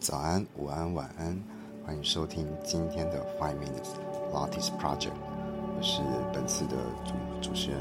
[0.00, 1.36] 早安、午安、晚安，
[1.84, 3.90] 欢迎收听今天的 Five Minutes
[4.32, 5.10] Artist Project。
[5.76, 6.00] 我是
[6.32, 7.80] 本次的主主持人，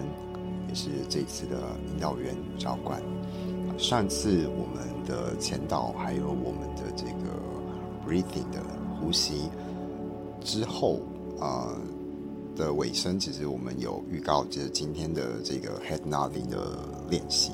[0.67, 2.99] 也是这一次的引导员教官。
[3.77, 7.39] 上次我们的前导还有我们的这个
[8.03, 8.63] breathing 的
[8.99, 9.49] 呼吸
[10.41, 10.99] 之后
[11.39, 11.69] 啊
[12.55, 16.79] 的尾声，其实我们有预告，就是今天的这个 head nodding 的
[17.09, 17.51] 练习。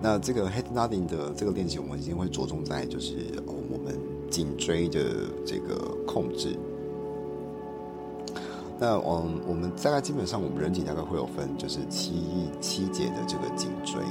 [0.00, 3.16] 那这个 head nodding 的这个练习，我们今天会着重在就是
[3.46, 3.98] 我们
[4.30, 5.00] 颈椎的
[5.44, 5.74] 这个
[6.06, 6.56] 控制。
[8.78, 14.02] 那嗯，我们大概基本上我们人体大概会有分就是七七节的这个颈椎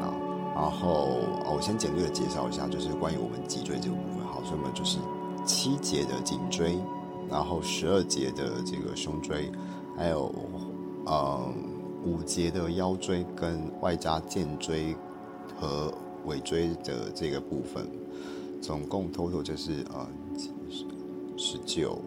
[0.00, 0.14] 啊，
[0.54, 1.18] 然后
[1.52, 4.24] 我先简略的介绍一下，就是关于我们脊椎这个部分。
[4.24, 4.98] 好，所以我们就是
[5.44, 6.78] 七节的颈椎，
[7.28, 9.50] 然后十二节的这个胸椎，
[9.96, 10.32] 还有
[11.06, 11.52] 嗯
[12.04, 14.96] 五节的腰椎跟外加肩椎。
[15.58, 15.92] 和
[16.26, 17.86] 尾椎的这个部分，
[18.60, 20.06] 总共 total 就是呃
[21.36, 21.98] 十九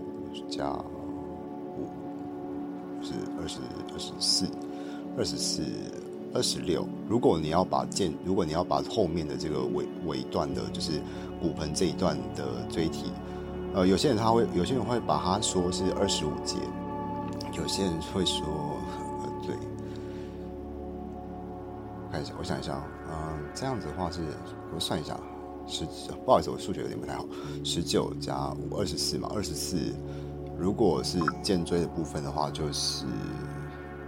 [0.49, 0.71] 加
[1.77, 1.89] 五
[3.01, 3.59] 是二十
[3.93, 4.47] 二十四
[5.17, 5.61] 二十四
[6.33, 6.87] 二十六。
[7.07, 11.01] 如果你要把剑，如果你要把后面的这个尾尾段的，就是
[11.41, 13.11] 骨盆这一段的椎体，
[13.73, 16.57] 呃，有些人他会，有些人会把它说是二十五节，
[17.53, 18.43] 有些人会说，
[19.45, 19.55] 对，
[22.11, 22.81] 看一下，我想一下。
[23.09, 24.21] 嗯，这样子的话是，
[24.73, 25.17] 我算一下，
[25.67, 25.85] 十，
[26.25, 27.25] 不好意思，我数学有点不太好，
[27.63, 29.77] 十九加五，二十四嘛，二十四，
[30.59, 33.05] 如果是肩椎的部分的话，就是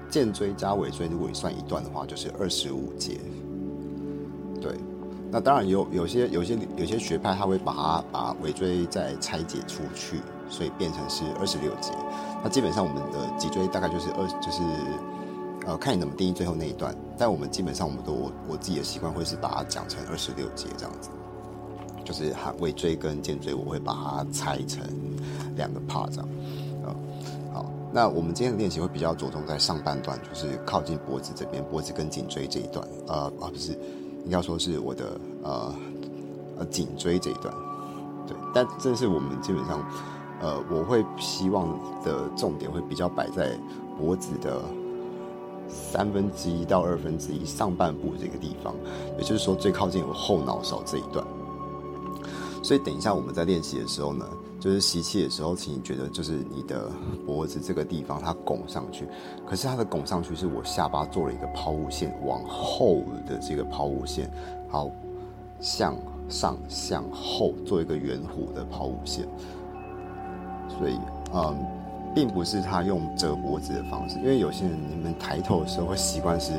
[0.09, 3.19] 肩椎加尾椎，如果你算一段的话，就是二十五节。
[4.61, 4.73] 对，
[5.31, 11.91] 那当然有有些有些有些学派他会把它把尾椎再拆解出去，所以变成是二十六节。
[12.43, 14.61] 那基本上我们的脊椎大概就是二，就是。
[15.67, 21.09] 呃，看你怎么定义最后那一段，但我们基本上我们都我我自己的习惯会是把它讲成二十六节这样子，
[22.05, 24.81] 就是哈尾椎跟肩椎我会把它拆成
[25.57, 26.29] 两个 part 这样，
[26.85, 26.95] 啊，
[27.53, 33.73] 好，那我们今天的练习会比较着重在上半段，就是靠近脖子这边，脖子跟颈椎这一段，呃啊不是，
[34.23, 35.75] 应该说是我的呃
[36.59, 37.53] 呃颈椎这一段，
[38.25, 39.85] 对，但这是我们基本上
[40.39, 41.67] 呃我会希望
[42.01, 43.51] 的重点会比较摆在
[43.97, 44.61] 脖子的。
[45.69, 48.75] 三分之一到二分之一上半部这个地方，
[49.17, 51.25] 也就是说最靠近我后脑勺这一段。
[52.61, 54.27] 所以等一下我们在练习的时候呢，
[54.59, 56.91] 就是吸气的时候，请你觉得就是你的
[57.25, 59.07] 脖子这个地方它拱上去，
[59.47, 64.29] 可是它的拱上去是我下巴做了一个抛物线往后的这个抛物线，
[64.67, 64.91] 好
[65.61, 65.95] 向
[66.27, 69.25] 上向后做一个圆弧的抛物线。
[70.77, 70.99] 所以，
[71.33, 71.78] 嗯。
[72.13, 76.51] 并不是他用折脖子的方式，因为有些人你们抬头的时候会习惯是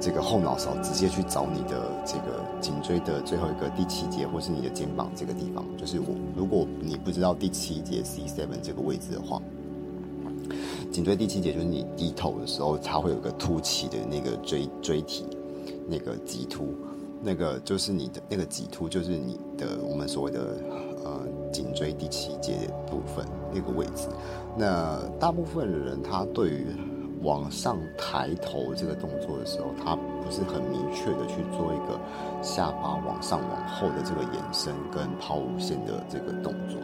[0.00, 5.64] 这个后脑勺直接去找你的这个颈椎的最后一个第七节，或是你的肩膀这个地方。
[5.76, 6.06] 就是我，
[6.36, 9.40] 如果你不知道第七节 C seven 这个位置的话，
[10.90, 15.24] 颈椎第七节就是你低头的时候，它会有个凸起的那个椎椎体，
[15.88, 16.74] 那个棘突，
[17.22, 20.56] 那个就是你的那个棘突，就是你的我们所谓的。
[21.04, 21.20] 呃，
[21.52, 24.08] 颈椎第七节部分那个位置，
[24.56, 26.66] 那大部分的人他对于
[27.22, 31.98] 往上抬头这个动作的时候，他不是很明确的去做一个
[32.42, 36.78] 下巴往上往后的这个延伸跟抛物线的这个动作。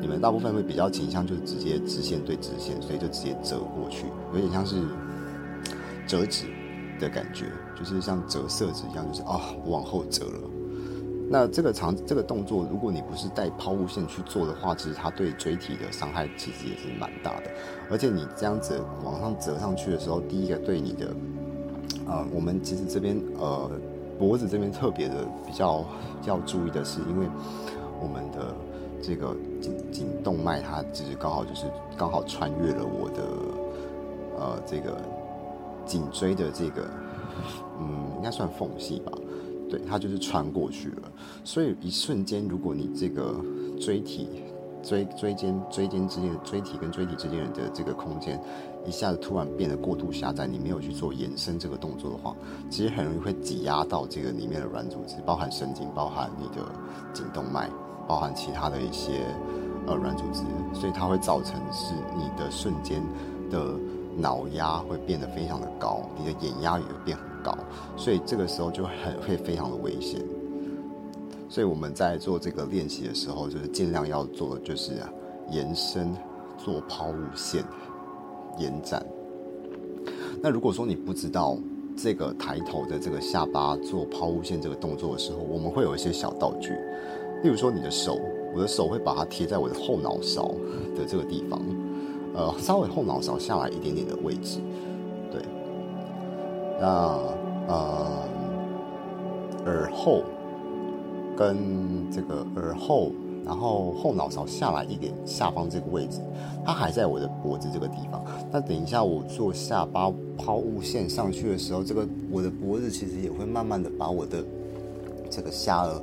[0.00, 4.82] 你们大部分会比较倾向就是直接直线对直线，所以就直接折过去，有点像是
[6.06, 6.46] 折纸
[7.00, 10.50] 的感觉，就是像折色纸一样，就是啊，我往后折了。
[11.34, 17.50] 那这个长这个动作，如果你不是带抛物线去做的话，其实它对椎体的伤害其实也是蛮大的。
[17.90, 21.08] 而且你这样子往上折上去的时候，第一个对你的，
[22.06, 23.68] 呃，我们其实这边呃
[24.16, 25.84] 脖子这边特别的比较
[26.24, 27.26] 要注意的是，因为
[28.00, 28.54] 我们的
[29.02, 31.66] 这个颈颈动脉它其实刚好就是
[31.98, 33.22] 刚好穿越了我的
[34.38, 35.02] 呃这个
[35.84, 36.88] 颈椎的这个
[37.80, 39.10] 嗯应该算缝隙吧。
[39.74, 41.10] 对，它就是穿过去了，
[41.42, 43.34] 所以一瞬间，如果你这个
[43.80, 44.28] 椎体、
[44.84, 48.40] 椎椎间、椎间之间的椎体跟椎体之间的这个空间，
[48.86, 52.36] 一下子突然变得过度狭窄，你没有去做延伸这个动作的话，
[52.70, 56.64] 其实很容易会挤压到这个里面的软组织，包含神经、包含你的
[57.12, 57.68] 颈动脉、
[58.06, 59.26] 包含其他的一些
[59.88, 60.42] 呃软组织，
[60.72, 63.02] 所以它会造成是你的瞬间
[63.50, 63.74] 的
[64.16, 67.24] 脑压会变得非常的高，你的眼压也会变很。
[67.44, 67.54] 高，
[67.94, 70.18] 所以这个时候就很会非常的危险。
[71.46, 74.92] 所以我们在做这个练习的时候，就是尽量要做的就是
[75.50, 76.16] 延伸
[76.56, 77.62] 做抛物线
[78.58, 79.04] 延展。
[80.40, 81.58] 那如果说你不知道
[81.94, 86.70] 这个抬头的这个下巴做抛物线这个动作的时候，我们会有一些小道具。
[87.42, 88.18] 例如说你的手，
[88.54, 90.54] 我的手会把它贴在我的后脑勺
[90.96, 91.60] 的这个地方，
[92.34, 94.60] 呃，稍微后脑勺下来一点点的位置，
[95.30, 95.40] 对。
[96.80, 97.18] 那
[97.68, 98.28] 呃，
[99.64, 100.22] 耳后
[101.36, 103.10] 跟这个耳后。
[103.46, 106.18] 然后后脑勺下来一点，下方这个位置，
[106.64, 108.24] 它还在我的脖子这个地方。
[108.50, 114.42] 那等一下我做下巴抛物线上去的时候，这个我的脖子其实也会慢慢的把我的
[115.28, 116.00] 这个下颚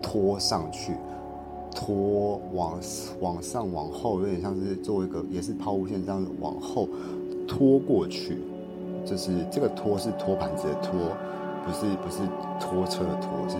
[0.00, 0.92] 拖上去，
[1.76, 2.80] 拖往
[3.20, 6.88] 往上往后，有点像是做一个也是抛物线这样子往后
[7.46, 8.42] 拖过去。
[9.04, 10.92] 就是这个拖是托盘子的拖，
[11.64, 12.26] 不是不是
[12.58, 13.56] 拖车的拖，是。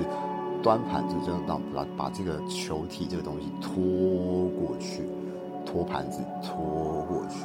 [0.63, 3.79] 端盘子这样让把把这个球体这个东西拖
[4.59, 5.05] 过去，
[5.65, 7.45] 拖盘子拖过去，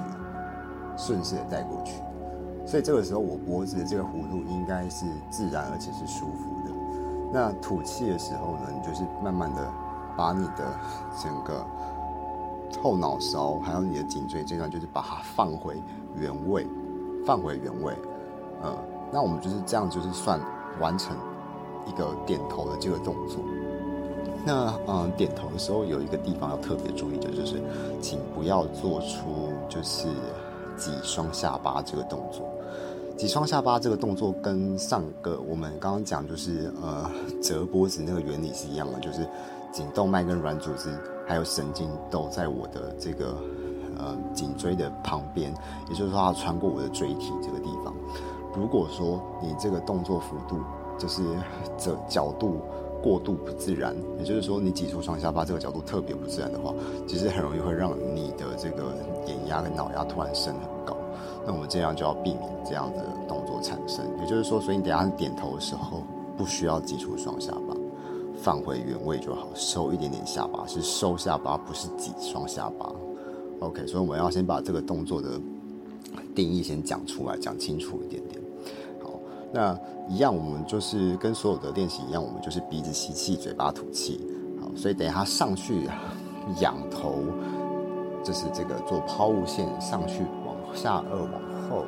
[0.98, 2.02] 顺势的带过去。
[2.66, 6.74] 所以这个时候我脖子的这个弧度应该是自然而且是舒服的。
[7.32, 9.62] 那吐气的时候呢，你就是慢慢的
[10.16, 10.78] 把你的
[11.22, 11.66] 整个
[12.82, 15.82] 后脑勺还有你的颈椎这段，就是把它放回
[16.16, 16.66] 原位，
[17.26, 17.94] 放回原位。
[18.64, 18.76] 嗯，
[19.12, 20.40] 那我们就是这样，就是算
[20.80, 21.16] 完成。
[21.88, 23.40] 一个点头的这个动作，
[24.46, 27.60] 那嗯，点头的时候有一个地方要特别注意的，就是
[28.00, 30.08] 请不要做出就是
[30.78, 32.48] 挤双下巴这个动作。
[33.18, 37.10] 挤双下巴这个动作跟上个我们刚刚讲就是呃
[37.42, 39.28] 折脖子那个原理是一样的，就是
[39.72, 40.90] 颈动脉跟软组织
[41.28, 43.38] 还有神经都在我的这个
[43.98, 45.54] 呃颈椎的旁边，
[45.90, 47.94] 也就是说它穿过我的椎体这个地方。
[48.56, 50.60] 如果说你这个动作幅度，
[50.98, 51.24] 就是
[51.78, 52.60] 这角度
[53.02, 56.74] 过度不自然，也就是说，你挤出双下巴这个角度特别不自然的话，
[57.08, 58.94] 其实很容易会让你的这个
[59.26, 60.96] 眼压跟脑压突然升很高。
[61.46, 64.06] 那我们这样就要避免这样的动作产生。
[64.20, 66.04] 也就是说，所以你等下点头的时候，
[66.38, 67.74] 不需要挤出双下巴，
[68.42, 72.92] 放回原位就好，收一点点下巴，是收下巴，不是挤双下巴。
[73.60, 75.40] OK，所以我们要先把这个动作的
[76.34, 78.42] 定义先讲出来，讲清楚一点点。
[79.04, 79.20] 好
[79.54, 79.78] 那
[80.10, 84.20] 一样，我们就是跟所有的练习一样，我们就是鼻子吸气，嘴巴吐气。
[84.60, 85.88] 好，所以等一下上去
[86.60, 87.20] 仰头，
[88.24, 91.86] 就是这个做抛物线上去，往下颚往后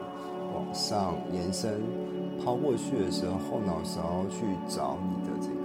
[0.53, 1.81] 往上延伸，
[2.45, 5.62] 抛过去的时候，后脑勺去找你的这个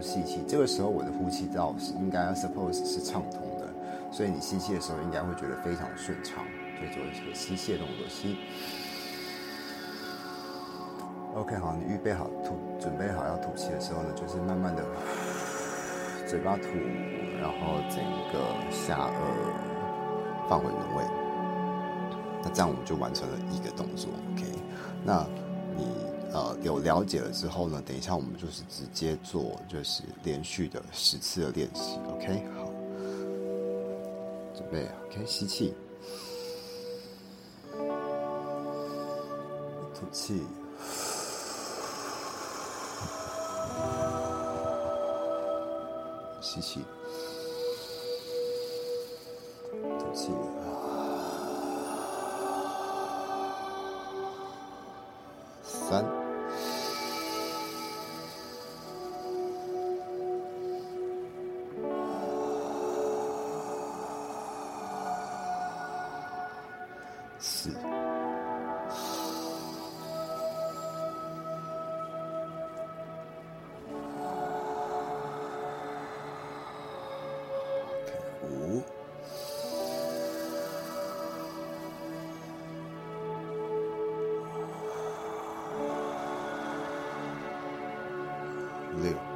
[0.00, 0.42] 吸气。
[0.48, 3.68] 这个时候我的呼气道是应该要 suppose 是畅通的。
[4.10, 6.42] 所以你吸气的时候应该会觉得非常顺畅，
[6.78, 8.38] 所以做一个吸气的动作，吸。
[11.34, 14.82] OK，好，你预备好吐，准备好要吐气的时候呢，就是慢慢的
[16.26, 16.64] 嘴巴吐，
[17.38, 18.02] 然后整
[18.32, 21.04] 个下颚放回原位。
[22.42, 24.10] 那这样我们就完成了一个动作。
[24.32, 24.44] OK，
[25.04, 25.26] 那
[26.32, 31.98] 呃有了解了之后呢，等一下我们就是直接做就是连续的十次的练习。
[32.10, 32.68] OK，好。
[34.54, 35.72] 准备，OK，吸气，
[39.94, 40.42] 吐气，
[46.40, 46.80] 吸气，
[67.48, 67.70] 四、
[89.00, 89.27] 六。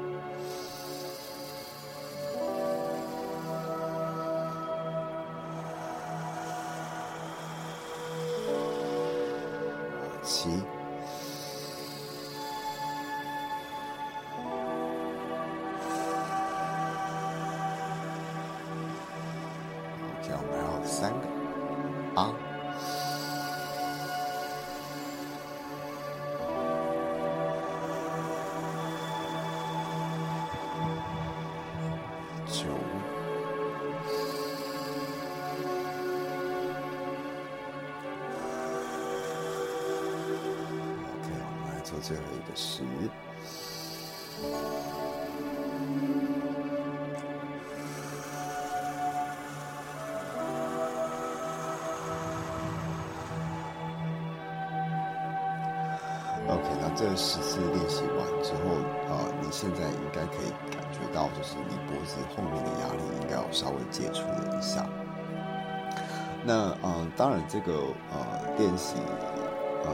[42.03, 42.83] 最后一个十。
[57.17, 58.77] 十次练习完之后，
[59.09, 64.87] 呃，你现在应该可以感觉到，就是你脖子后面的压力应该有稍微解除了一下。
[66.45, 68.97] 那嗯，当然这个呃练习，
[69.85, 69.91] 呃，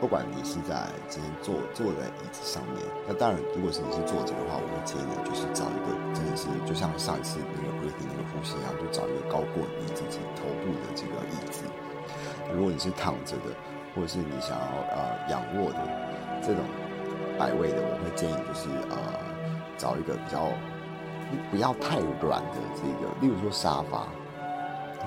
[0.00, 11.62] 不管你是在今天坐坐在椅子上面，那当然如果是你是坐着的话，我会建议你就是找一个真的是就像上一次那个 breathing 那个呼吸一样，就找一个高过你自己头部的这个椅子。
[12.52, 13.54] 如果你是躺着的。
[13.96, 15.78] 或者是你想要呃仰卧的
[16.42, 16.64] 这种
[17.38, 18.96] 摆位的，我会建议就是呃
[19.76, 20.50] 找一个比较
[21.50, 24.06] 不要太软的这个，例如说沙发。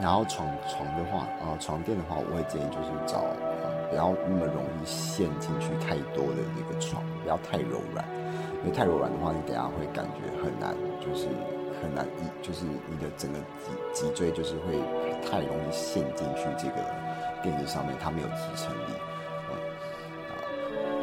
[0.02, 3.22] 然后床床的话，呃床垫的话，我会建议就是找
[3.90, 8.06] 不要那么容易陷进去太多的那个床，不要太柔软，
[8.64, 10.74] 因为太柔软的话，你等下会感觉很难，
[11.04, 11.28] 就是
[11.84, 13.40] 很难一就是你的整个
[13.94, 14.80] 脊脊椎就是会
[15.28, 16.80] 太容易陷进去这个。
[17.44, 18.94] 垫子上面它没有支撑力，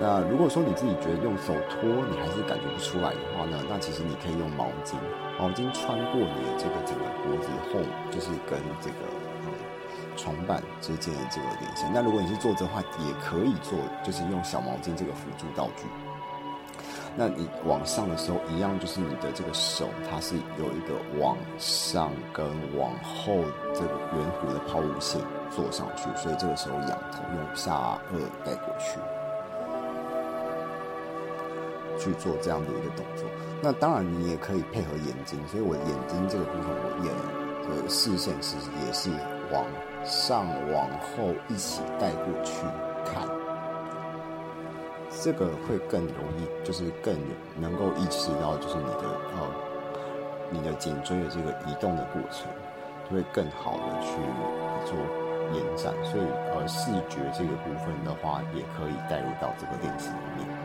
[0.01, 4.95] 那如果说你自己觉得用手托你还是感觉不出来的话呢，那其实你可以用毛巾，
[5.39, 8.97] 毛巾穿过你的这个整个脖子后，就是跟这个
[9.43, 9.51] 嗯
[10.17, 11.91] 床板之间的这个连线。
[11.93, 15.85] 那如果你是坐着的话，也可以做，就是用小毛巾这个辅助道具。
[17.17, 22.47] 那你往上的时候，一样就是你的这个手，它是有一个往上跟
[22.79, 23.35] 往后
[23.75, 29.01] 这个圆弧的抛物线做上去，所以这个时候仰头用下颚带过去，
[31.99, 33.29] 去做这样的一个动作。
[33.61, 37.13] 那当然你也可以配合眼睛，所以我眼睛这个部分，我眼
[37.69, 39.11] 的视线其实也是
[39.53, 39.65] 往
[40.05, 42.63] 上往后一起带过去
[43.05, 43.29] 看。
[45.21, 47.17] 这个会更容易，就是更
[47.59, 49.51] 能够意识到，就是你的呃，
[50.51, 52.47] 你的颈椎的这个移动的过程，
[53.11, 54.13] 就会更好的去
[54.87, 54.97] 做
[55.53, 55.93] 延展。
[56.05, 56.25] 所以
[56.55, 60.58] 呃，视觉这个部分的话，也可以带入到这个练习里面。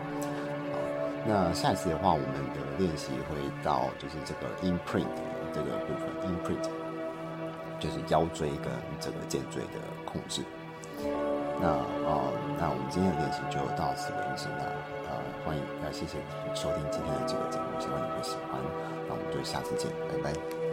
[1.25, 5.07] 那下一次的话，我们的练习会到就是这个 imprint
[5.53, 6.69] 这个部分，imprint
[7.79, 10.41] 就是腰椎跟这个肩椎的控制。
[11.61, 11.69] 那
[12.07, 12.27] 啊，
[12.59, 14.47] 那我们今天的练习就到此为止。
[14.57, 14.63] 那
[15.07, 15.15] 呃，
[15.45, 16.19] 欢迎呃，谢谢
[16.53, 18.59] 收听今天的这个节目，希望你会喜欢。
[19.07, 20.72] 那我们就下次见，拜拜。